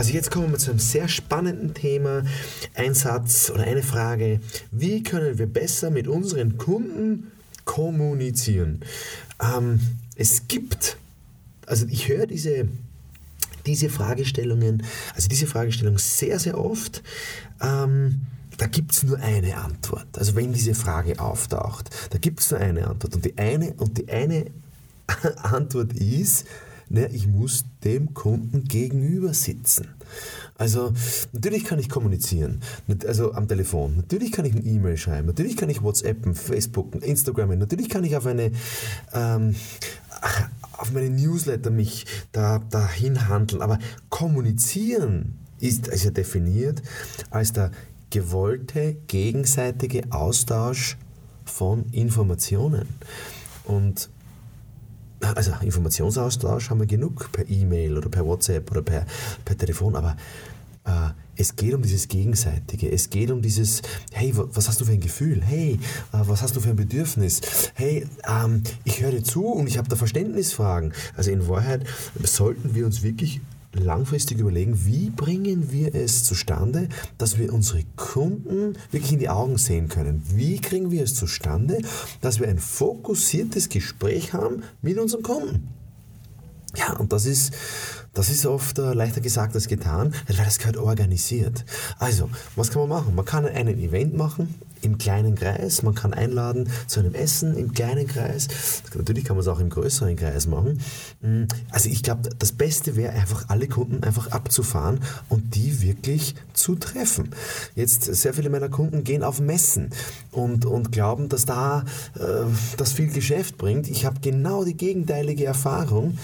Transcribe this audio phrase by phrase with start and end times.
[0.00, 2.22] Also jetzt kommen wir zu einem sehr spannenden Thema.
[2.74, 4.40] Ein Satz oder eine Frage.
[4.70, 7.30] Wie können wir besser mit unseren Kunden
[7.66, 8.80] kommunizieren?
[9.42, 9.78] Ähm,
[10.16, 10.96] es gibt,
[11.66, 12.66] also ich höre diese,
[13.66, 17.02] diese Fragestellungen, also diese Fragestellung sehr, sehr oft.
[17.60, 18.22] Ähm,
[18.56, 20.06] da gibt es nur eine Antwort.
[20.16, 23.16] Also wenn diese Frage auftaucht, da gibt es nur eine Antwort.
[23.16, 24.46] Und die eine, und die eine
[25.42, 26.46] Antwort ist,
[26.90, 29.86] na, ich muss dem Kunden gegenüber sitzen.
[30.58, 30.92] Also
[31.32, 32.60] natürlich kann ich kommunizieren,
[33.06, 37.56] also am Telefon, natürlich kann ich eine E-Mail schreiben, natürlich kann ich WhatsAppen, Facebook, Instagram,
[37.58, 38.50] natürlich kann ich auf eine
[39.14, 39.54] ähm,
[40.72, 46.82] auf meine Newsletter mich da, dahin handeln, aber kommunizieren ist, ist ja definiert
[47.30, 47.70] als der
[48.10, 50.96] gewollte gegenseitige Austausch
[51.44, 52.88] von Informationen.
[53.64, 54.10] Und
[55.20, 59.06] also Informationsaustausch haben wir genug per E-Mail oder per WhatsApp oder per,
[59.44, 60.16] per Telefon, aber
[60.84, 62.90] äh, es geht um dieses Gegenseitige.
[62.90, 65.42] Es geht um dieses, hey, was hast du für ein Gefühl?
[65.42, 65.78] Hey,
[66.12, 67.40] äh, was hast du für ein Bedürfnis?
[67.74, 70.92] Hey, ähm, ich höre zu und ich habe da Verständnisfragen.
[71.16, 71.86] Also in Wahrheit
[72.22, 73.40] sollten wir uns wirklich
[73.72, 79.58] langfristig überlegen, wie bringen wir es zustande, dass wir unsere Kunden wirklich in die Augen
[79.58, 80.22] sehen können.
[80.34, 81.78] Wie kriegen wir es zustande,
[82.20, 85.68] dass wir ein fokussiertes Gespräch haben mit unserem Kunden.
[86.76, 87.52] Ja, und das ist,
[88.14, 91.64] das ist oft äh, leichter gesagt als getan, weil das gehört organisiert.
[91.98, 93.14] Also, was kann man machen?
[93.14, 97.72] Man kann einen Event machen im kleinen Kreis, man kann einladen zu einem Essen im
[97.72, 98.48] kleinen Kreis.
[98.94, 100.80] Natürlich kann man es auch im größeren Kreis machen.
[101.20, 106.34] Mm, also ich glaube, das Beste wäre einfach alle Kunden einfach abzufahren und die wirklich
[106.54, 107.30] zu treffen.
[107.74, 109.90] Jetzt sehr viele meiner Kunden gehen auf Messen
[110.32, 111.84] und, und glauben, dass da
[112.18, 112.20] äh,
[112.76, 113.88] das viel Geschäft bringt.
[113.88, 116.18] Ich habe genau die gegenteilige Erfahrung.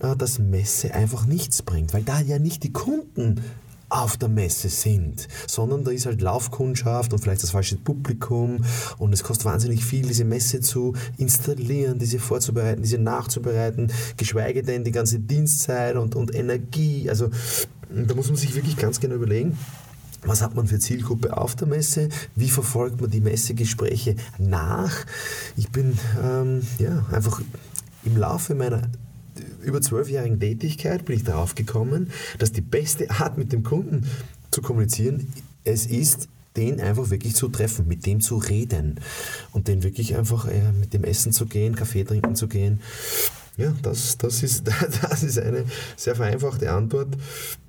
[0.00, 3.40] Äh, dass Messe einfach nichts bringt, weil da ja nicht die Kunden
[3.90, 8.62] auf der Messe sind, sondern da ist halt Laufkundschaft und vielleicht das falsche Publikum
[8.98, 14.84] und es kostet wahnsinnig viel, diese Messe zu installieren, diese vorzubereiten, diese nachzubereiten, geschweige denn
[14.84, 17.08] die ganze Dienstzeit und, und Energie.
[17.08, 17.30] Also
[17.90, 19.56] da muss man sich wirklich ganz genau überlegen,
[20.22, 22.10] was hat man für Zielgruppe auf der Messe?
[22.36, 24.92] Wie verfolgt man die Messegespräche nach?
[25.56, 27.40] Ich bin ähm, ja, einfach
[28.04, 28.82] im Laufe meiner
[29.62, 34.06] über zwölfjährigen Tätigkeit bin ich darauf gekommen, dass die beste Art mit dem Kunden
[34.50, 35.32] zu kommunizieren
[35.64, 38.98] es ist, den einfach wirklich zu treffen, mit dem zu reden
[39.52, 42.80] und den wirklich einfach äh, mit dem Essen zu gehen, Kaffee trinken zu gehen.
[43.56, 44.64] Ja, das, das, ist,
[45.02, 45.64] das ist eine
[45.96, 47.08] sehr vereinfachte Antwort.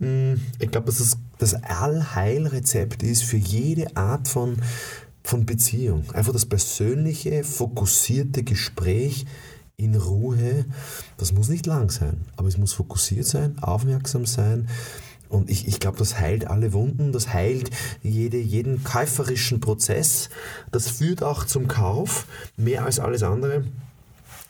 [0.00, 4.58] Hm, ich glaube, dass das das Allheilrezept ist für jede Art von,
[5.24, 6.04] von Beziehung.
[6.12, 9.26] Einfach das persönliche, fokussierte Gespräch
[9.76, 10.64] in Ruhe.
[11.16, 14.68] Das muss nicht lang sein, aber es muss fokussiert sein, aufmerksam sein.
[15.28, 17.70] Und ich, ich glaube, das heilt alle Wunden, das heilt
[18.02, 20.28] jede, jeden käuferischen Prozess.
[20.70, 22.26] Das führt auch zum Kauf,
[22.58, 23.64] mehr als alles andere,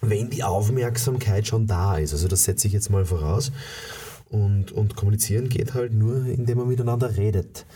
[0.00, 2.12] wenn die Aufmerksamkeit schon da ist.
[2.12, 3.53] Also das setze ich jetzt mal voraus.
[4.32, 7.66] Und, und kommunizieren geht halt nur, indem man miteinander redet.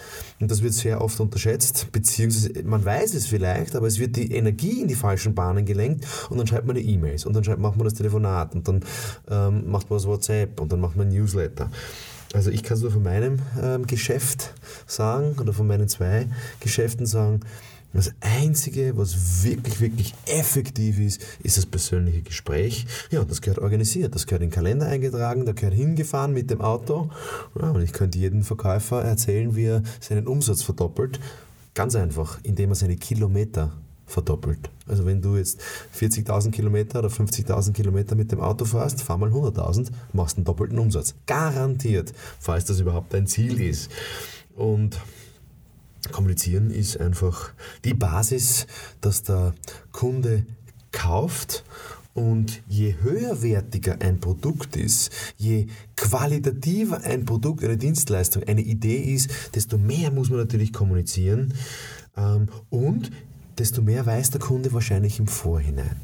[0.40, 4.32] Und das wird sehr oft unterschätzt, beziehungsweise man weiß es vielleicht, aber es wird die
[4.32, 7.76] Energie in die falschen Bahnen gelenkt und dann schreibt man eine E-Mails und dann macht
[7.76, 8.80] man das Telefonat und dann
[9.28, 11.70] ähm, macht man das WhatsApp und dann macht man ein Newsletter.
[12.32, 14.54] Also ich kann es nur von meinem ähm, Geschäft
[14.86, 16.26] sagen oder von meinen zwei
[16.60, 17.40] Geschäften sagen,
[17.96, 22.86] das Einzige, was wirklich, wirklich effektiv ist, ist das persönliche Gespräch.
[23.10, 26.60] Ja, das gehört organisiert, das gehört in den Kalender eingetragen, da gehört hingefahren mit dem
[26.60, 27.10] Auto.
[27.60, 31.20] Ja, und ich könnte jedem Verkäufer erzählen, wie er seinen Umsatz verdoppelt.
[31.74, 33.72] Ganz einfach, indem er seine Kilometer
[34.06, 34.70] verdoppelt.
[34.86, 35.60] Also wenn du jetzt
[35.98, 40.78] 40.000 Kilometer oder 50.000 Kilometer mit dem Auto fährst, fahr mal 100.000, machst einen doppelten
[40.78, 41.14] Umsatz.
[41.26, 43.90] Garantiert, falls das überhaupt dein Ziel ist.
[44.54, 45.00] Und
[46.12, 47.52] Kommunizieren ist einfach
[47.84, 48.66] die Basis,
[49.00, 49.54] dass der
[49.92, 50.44] Kunde
[50.92, 51.64] kauft
[52.14, 55.66] und je höherwertiger ein Produkt ist, je
[55.96, 61.52] qualitativer ein Produkt, eine Dienstleistung, eine Idee ist, desto mehr muss man natürlich kommunizieren
[62.16, 63.10] ähm, und
[63.58, 66.00] desto mehr weiß der Kunde wahrscheinlich im Vorhinein.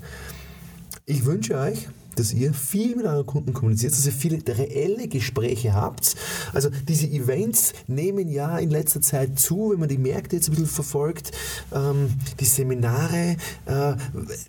[1.07, 1.89] Ich wünsche euch,
[2.19, 6.17] dass ihr viel mit euren Kunden kommuniziert, dass ihr viele reelle Gespräche habt.
[6.53, 10.53] Also diese Events nehmen ja in letzter Zeit zu, wenn man die Märkte jetzt ein
[10.53, 11.33] bisschen verfolgt.
[11.73, 12.11] Ähm,
[12.41, 13.37] die Seminare
[13.67, 13.95] äh,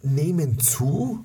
[0.04, 1.24] nehmen zu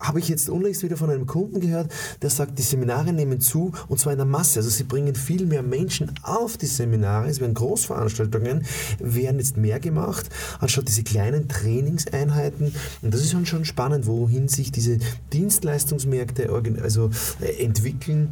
[0.00, 1.90] habe ich jetzt unlängst wieder von einem Kunden gehört,
[2.22, 4.58] der sagt, die Seminare nehmen zu und zwar in der Masse.
[4.58, 7.28] Also sie bringen viel mehr Menschen auf die Seminare.
[7.28, 8.64] Es werden Großveranstaltungen,
[8.98, 10.28] werden jetzt mehr gemacht,
[10.60, 12.74] anstatt diese kleinen Trainingseinheiten.
[13.02, 14.98] Und das ist schon, spannend, wohin sich diese
[15.32, 16.50] Dienstleistungsmärkte
[16.82, 17.10] also
[17.40, 18.28] äh, entwickeln.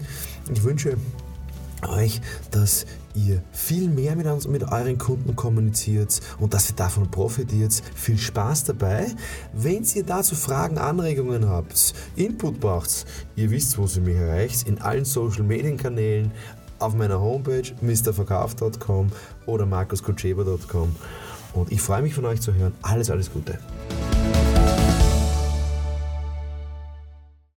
[0.53, 0.97] Ich wünsche
[1.87, 2.21] euch,
[2.51, 7.83] dass ihr viel mehr mit, uns, mit euren Kunden kommuniziert und dass ihr davon profitiert.
[7.95, 9.07] Viel Spaß dabei.
[9.53, 14.81] Wenn ihr dazu Fragen, Anregungen habt, Input braucht, ihr wisst, wo ihr mich erreicht, in
[14.81, 16.33] allen Social Media Kanälen,
[16.79, 19.11] auf meiner Homepage mrverkauf.com
[19.47, 20.95] oder markuskutscheber.com.
[21.55, 22.75] Und ich freue mich von euch zu hören.
[22.83, 23.59] Alles, alles Gute.